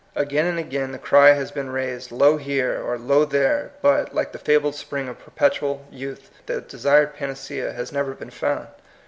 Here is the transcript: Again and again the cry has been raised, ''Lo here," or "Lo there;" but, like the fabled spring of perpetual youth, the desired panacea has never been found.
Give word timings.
Again 0.15 0.47
and 0.47 0.57
again 0.57 0.93
the 0.93 0.97
cry 0.97 1.33
has 1.33 1.51
been 1.51 1.69
raised, 1.69 2.09
''Lo 2.11 2.37
here," 2.39 2.73
or 2.83 2.97
"Lo 2.97 3.23
there;" 3.23 3.69
but, 3.83 4.15
like 4.15 4.31
the 4.31 4.39
fabled 4.39 4.73
spring 4.73 5.07
of 5.07 5.19
perpetual 5.23 5.85
youth, 5.91 6.31
the 6.47 6.59
desired 6.59 7.13
panacea 7.13 7.71
has 7.73 7.91
never 7.91 8.15
been 8.15 8.31
found. 8.31 8.69